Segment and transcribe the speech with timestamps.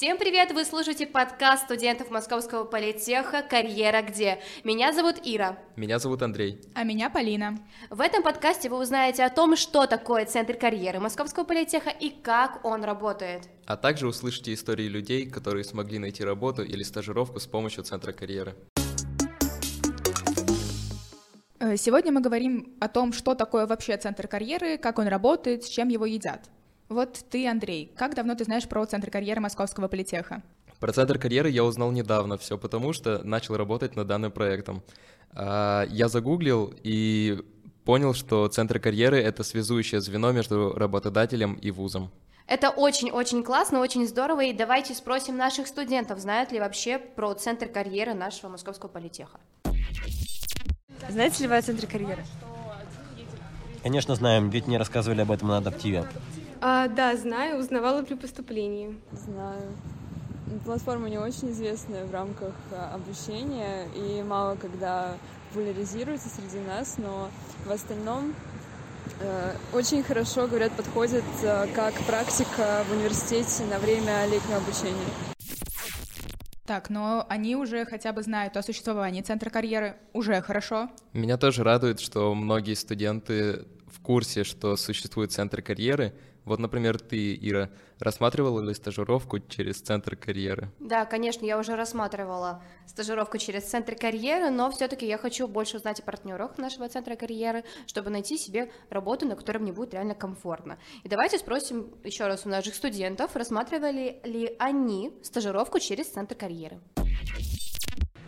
[0.00, 0.50] Всем привет!
[0.52, 4.40] Вы слушаете подкаст студентов Московского политеха «Карьера где?».
[4.64, 5.58] Меня зовут Ира.
[5.76, 6.58] Меня зовут Андрей.
[6.74, 7.58] А меня Полина.
[7.90, 12.64] В этом подкасте вы узнаете о том, что такое Центр карьеры Московского политеха и как
[12.64, 13.50] он работает.
[13.66, 18.56] А также услышите истории людей, которые смогли найти работу или стажировку с помощью Центра карьеры.
[21.58, 25.68] Э, сегодня мы говорим о том, что такое вообще Центр карьеры, как он работает, с
[25.68, 26.48] чем его едят.
[26.90, 30.42] Вот ты, Андрей, как давно ты знаешь про Центр карьеры Московского политеха?
[30.80, 34.82] Про Центр карьеры я узнал недавно, все потому что начал работать над данным проектом.
[35.32, 37.44] А, я загуглил и
[37.84, 42.10] понял, что Центр карьеры— это связующее звено между работодателем и вузом.
[42.48, 47.68] Это очень-очень классно, очень здорово, и давайте спросим наших студентов, знают ли вообще про Центр
[47.68, 49.38] карьеры нашего Московского политеха.
[51.08, 52.24] Знаете ли вы о Центре карьеры?
[53.84, 56.08] Конечно, знаем, ведь мне рассказывали об этом на адаптиве.
[56.62, 58.98] А, да, знаю, узнавала при поступлении.
[59.12, 59.62] Знаю.
[60.64, 65.14] Платформа не очень известная в рамках а, обучения и мало когда
[65.48, 67.30] популяризируется среди нас, но
[67.66, 68.34] в остальном
[69.20, 75.10] э, очень хорошо, говорят, подходит э, как практика в университете на время летнего обучения.
[76.66, 80.88] Так, но они уже хотя бы знают о существовании Центра карьеры, уже хорошо.
[81.12, 86.14] Меня тоже радует, что многие студенты в курсе, что существует Центр карьеры,
[86.44, 90.70] вот, например, ты, Ира, рассматривала ли стажировку через Центр карьеры?
[90.78, 96.00] Да, конечно, я уже рассматривала стажировку через Центр карьеры, но все-таки я хочу больше узнать
[96.00, 100.78] о партнерах нашего Центра карьеры, чтобы найти себе работу, на которой мне будет реально комфортно.
[101.04, 106.80] И давайте спросим еще раз у наших студентов, рассматривали ли они стажировку через Центр карьеры.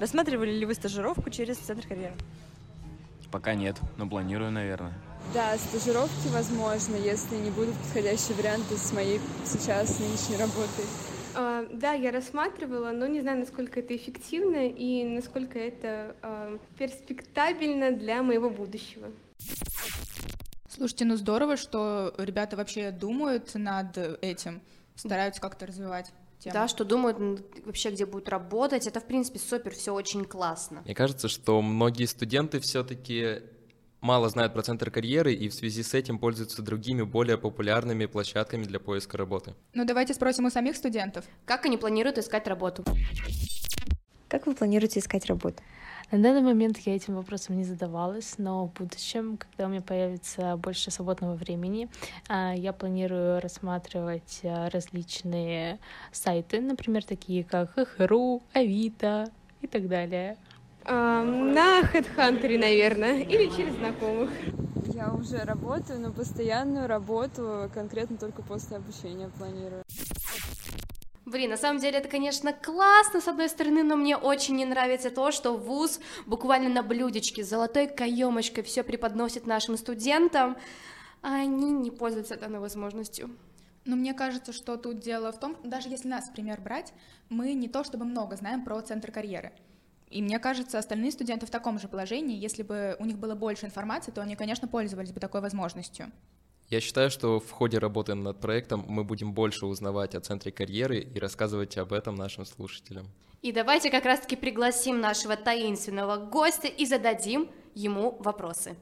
[0.00, 2.14] Рассматривали ли вы стажировку через Центр карьеры?
[3.30, 4.94] Пока нет, но планирую, наверное.
[5.34, 10.86] Да, стажировки возможно, если не будут подходящие варианты с моей сейчас нынешней работой.
[11.34, 17.92] А, да, я рассматривала, но не знаю, насколько это эффективно и насколько это а, перспектабельно
[17.92, 19.12] для моего будущего.
[20.70, 24.62] Слушайте, ну здорово, что ребята вообще думают над этим,
[24.94, 26.10] стараются как-то развивать.
[26.38, 26.54] Тему.
[26.54, 27.18] Да, что думают
[27.66, 28.86] вообще, где будут работать.
[28.86, 30.82] Это, в принципе, супер, все очень классно.
[30.84, 33.42] Мне кажется, что многие студенты все-таки
[34.00, 38.64] мало знают про центр карьеры и в связи с этим пользуются другими более популярными площадками
[38.64, 39.54] для поиска работы.
[39.74, 41.24] Ну давайте спросим у самих студентов.
[41.44, 42.84] Как они планируют искать работу?
[44.28, 45.62] Как вы планируете искать работу?
[46.10, 50.56] На данный момент я этим вопросом не задавалась, но в будущем, когда у меня появится
[50.56, 51.90] больше свободного времени,
[52.28, 55.78] а, я планирую рассматривать а, различные
[56.10, 59.30] сайты, например, такие как ХХРУ, Авито
[59.60, 60.38] и так далее.
[60.88, 64.30] На HeadHunter, наверное, или через знакомых.
[64.94, 69.82] Я уже работаю, но постоянную работу конкретно только после обучения планирую.
[71.26, 75.10] Блин, на самом деле это, конечно, классно, с одной стороны, но мне очень не нравится
[75.10, 80.56] то, что вуз буквально на блюдечке с золотой каемочкой все преподносит нашим студентам,
[81.20, 83.28] а они не пользуются данной возможностью.
[83.84, 86.94] Но мне кажется, что тут дело в том, даже если нас, пример, брать,
[87.28, 89.52] мы не то чтобы много знаем про центр карьеры.
[90.10, 93.66] И мне кажется, остальные студенты в таком же положении, если бы у них было больше
[93.66, 96.10] информации, то они, конечно, пользовались бы такой возможностью.
[96.68, 100.98] Я считаю, что в ходе работы над проектом мы будем больше узнавать о центре карьеры
[101.00, 103.06] и рассказывать об этом нашим слушателям.
[103.40, 108.76] И давайте как раз-таки пригласим нашего таинственного гостя и зададим ему вопросы.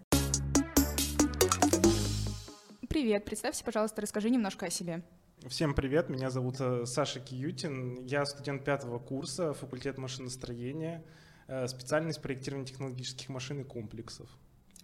[2.88, 5.03] Привет, представься, пожалуйста, расскажи немножко о себе.
[5.48, 11.04] Всем привет, меня зовут э, Саша Киютин, я студент пятого курса, факультет машиностроения,
[11.46, 14.28] э, специальность проектирования технологических машин и комплексов.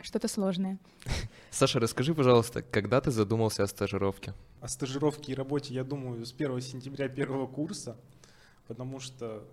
[0.00, 0.78] Что-то сложное.
[1.50, 4.34] Саша, расскажи, пожалуйста, когда ты задумался о стажировке?
[4.60, 7.96] О стажировке и работе я думаю с 1 сентября первого курса,
[8.68, 9.44] потому что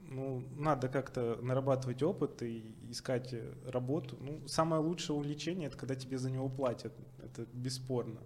[0.00, 3.34] ну, надо как-то нарабатывать опыт и искать
[3.64, 4.18] работу.
[4.20, 8.20] Ну, самое лучшее увлечение— это когда тебе за него платят, это бесспорно.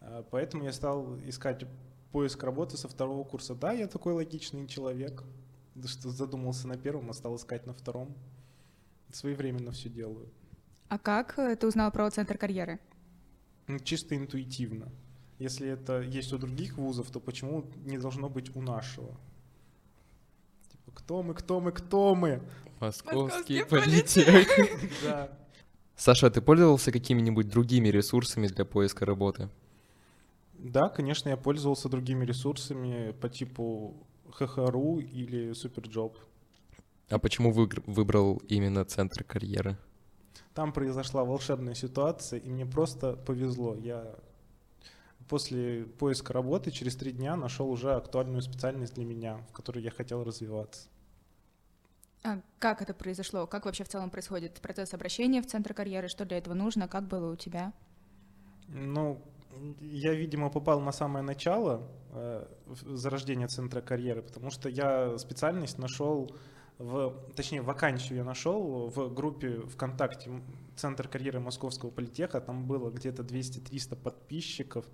[0.00, 1.64] А, поэтому я стал искать
[2.12, 3.54] поиск работы со второго курса.
[3.54, 5.24] Да, я такой логичный человек,
[5.84, 8.14] что задумался на первом, а стал искать на втором.
[9.12, 10.28] Своевременно все делаю.
[10.88, 12.78] А как э, ты узнал про центр карьеры?
[13.84, 14.90] Чисто интуитивно.
[15.38, 19.16] Если это есть у других вузов, то почему не должно быть у нашего?
[20.72, 22.42] Типа, кто мы, кто мы, кто мы?
[22.80, 24.48] Московский политех.
[25.02, 25.30] Да.
[25.96, 29.48] Саша, а ты пользовался какими-нибудь другими ресурсами для поиска работы?
[30.58, 36.18] Да, конечно, я пользовался другими ресурсами по типу hh.ru или SuperJob.
[37.08, 39.78] А почему выбрал именно центр карьеры?
[40.54, 43.76] Там произошла волшебная ситуация, и мне просто повезло.
[43.76, 44.16] Я
[45.28, 49.90] после поиска работы через три дня нашел уже актуальную специальность для меня, в которой я
[49.90, 50.88] хотел развиваться.
[52.24, 53.46] А как это произошло?
[53.46, 56.08] Как вообще в целом происходит процесс обращения в центр карьеры?
[56.08, 56.88] Что для этого нужно?
[56.88, 57.72] Как было у тебя?
[58.66, 59.22] Ну,
[59.80, 66.30] я, видимо, попал на самое начало э, зарождения центра карьеры, потому что я специальность нашел
[66.78, 70.30] в, точнее, вакансию я нашел в группе ВКонтакте
[70.76, 74.86] Центр карьеры Московского политеха, там было где-то 200-300 подписчиков,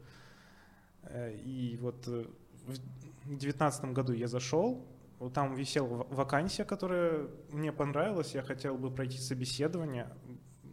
[1.02, 2.24] э, и вот э,
[2.64, 4.86] в 2019 году я зашел,
[5.34, 10.08] там висела вакансия, которая мне понравилась, я хотел бы пройти собеседование,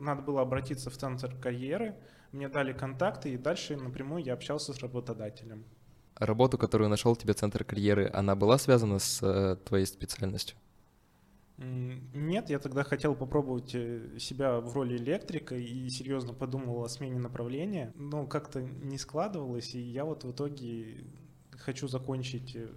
[0.01, 1.95] надо было обратиться в Центр карьеры,
[2.31, 5.65] мне дали контакты, и дальше напрямую я общался с работодателем.
[6.15, 10.57] Работу, которую нашел тебе Центр карьеры, она была связана с э, твоей специальностью?
[11.57, 17.19] Нет, я тогда хотел попробовать э, себя в роли электрика и серьезно подумал о смене
[17.19, 21.05] направления, но как-то не складывалось, и я вот в итоге
[21.51, 22.69] хочу закончить э,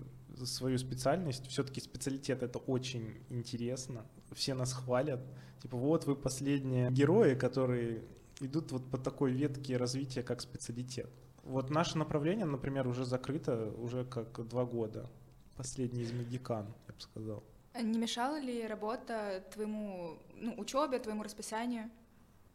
[0.44, 1.46] свою специальность.
[1.48, 5.20] Все-таки специалитет это очень интересно, все нас хвалят.
[5.62, 8.02] Типа вот вы последние герои, которые
[8.40, 11.10] идут вот по такой ветке развития, как специалитет.
[11.42, 15.10] Вот наше направление, например, уже закрыто уже как два года.
[15.56, 17.44] Последний из медикан, я бы сказал.
[17.80, 21.90] Не мешала ли работа твоему ну, учебе, твоему расписанию?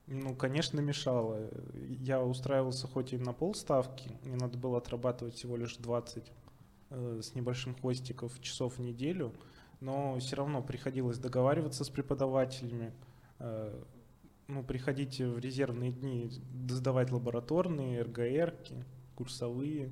[0.07, 1.49] Ну, конечно, мешала.
[1.73, 6.31] Я устраивался хоть и на полставки, мне надо было отрабатывать всего лишь 20 э,
[6.89, 9.33] с небольшим хвостиков часов в неделю,
[9.79, 12.93] но все равно приходилось договариваться с преподавателями,
[13.39, 13.83] э,
[14.47, 16.29] ну, приходить в резервные дни,
[16.67, 18.83] сдавать лабораторные, РГРки,
[19.15, 19.91] курсовые.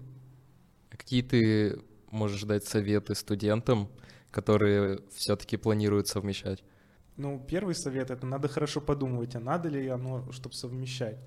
[0.90, 1.80] А какие ты
[2.10, 3.90] можешь дать советы студентам,
[4.32, 6.64] которые все-таки планируют совмещать?
[7.18, 11.18] Ну, первый совет— это надо хорошо подумать, а надо ли оно, чтобы совмещать.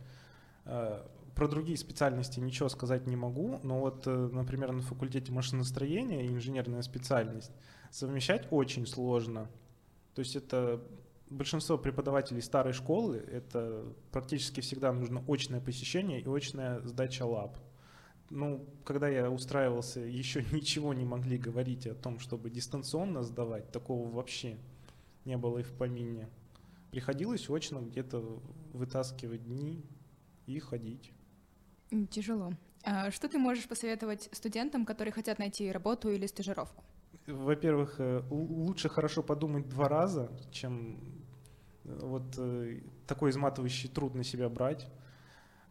[1.41, 6.83] Про другие специальности ничего сказать не могу, но вот, э, например, на факультете машиностроения, инженерная
[6.83, 7.51] специальность,
[7.91, 9.51] совмещать очень сложно.
[10.15, 10.83] То есть это
[11.31, 17.57] большинство преподавателей старой школы, это практически всегда нужно очное посещение и очная сдача лаб
[18.29, 24.11] ну, когда я устраивался, еще ничего не могли говорить о том, чтобы дистанционно сдавать, такого
[24.11, 24.59] вообще
[25.25, 26.29] не было и в помине.
[26.91, 28.43] Приходилось очно где-то
[28.75, 29.83] вытаскивать дни
[30.45, 31.15] и ходить.
[32.11, 32.53] Тяжело.
[32.85, 36.85] А что ты можешь посоветовать студентам, которые хотят найти работу или стажировку?
[37.27, 40.99] Во-первых, э, лучше хорошо подумать два раза, чем
[41.85, 44.89] э, вот э, такой изматывающий труд на себя брать.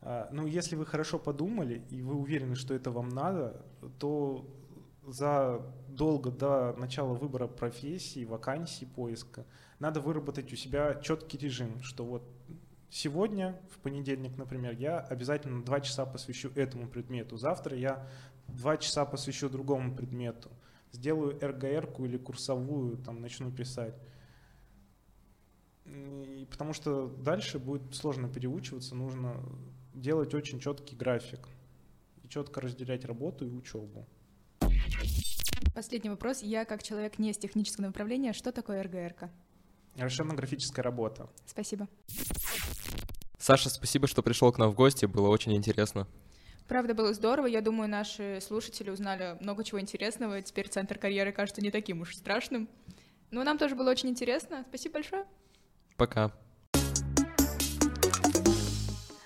[0.02, 3.66] А, ну, если вы хорошо подумали и вы уверены, что это вам надо,
[3.98, 4.46] то
[5.06, 9.46] за долго до начала выбора профессии, вакансии, поиска,
[9.80, 12.24] надо выработать у себя четкий режим, что вот
[12.90, 18.08] сегодня, в понедельник, например, я обязательно два часа посвящу этому предмету, завтра я
[18.48, 20.50] два часа посвящу другому предмету,
[20.92, 23.96] сделаю РГР-ку или курсовую, там начну писать.
[25.86, 29.44] И потому что дальше будет сложно переучиваться, нужно
[29.94, 31.48] делать очень четкий график
[32.24, 34.08] и четко разделять работу и учебу.
[35.74, 36.42] Последний вопрос.
[36.42, 39.30] Я, как человек не из технического направления, что такое РГРК?
[39.96, 41.30] Расчетно-графическая работа.
[41.46, 41.88] Спасибо.
[43.50, 46.06] Саша, спасибо, что пришел к нам в гости, было очень интересно.
[46.68, 47.48] Правда, было здорово.
[47.48, 50.40] Я думаю, наши слушатели узнали много чего интересного.
[50.44, 52.70] Теперь центр карьеры кажется не таким уж страшным.
[53.32, 54.66] Но нам тоже было очень интересно.
[54.70, 55.26] Спасибо большое.
[55.98, 56.32] Пока.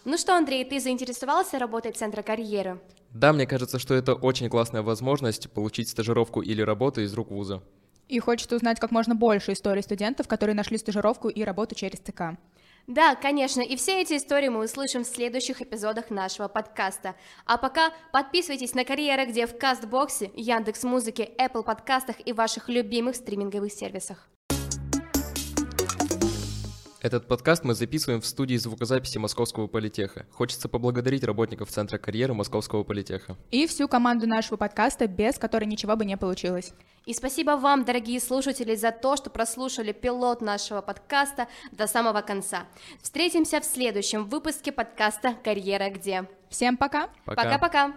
[0.06, 2.80] Ну что, Андрей, ты заинтересовался работой Центра карьеры?
[3.10, 7.62] Да, мне кажется, что это очень классная возможность получить стажировку или работу из рук вуза.
[8.08, 12.38] И хочется узнать как можно больше историй студентов, которые нашли стажировку и работу через ЦК.
[12.88, 17.16] Да, конечно, и все эти истории мы услышим в следующих эпизодах нашего подкаста.
[17.46, 23.16] А пока подписывайтесь на карьеры, где в Кастбоксе, Яндекс Музыке, Apple подкастах и ваших любимых
[23.16, 24.30] стриминговых сервисах.
[27.04, 30.26] Этот подкаст мы записываем в студии звукозаписи Московского политеха.
[30.32, 33.36] Хочется поблагодарить работников Центра карьеры Московского политеха.
[33.52, 36.72] И всю команду нашего подкаста, без которой ничего бы не получилось.
[37.06, 42.68] И спасибо вам, дорогие слушатели, за то, что прослушали пилот нашего подкаста до самого конца.
[43.02, 46.26] Встретимся в следующем выпуске подкаста «Карьера где?».
[46.48, 47.10] Всем пока!
[47.26, 47.94] Пока-пока!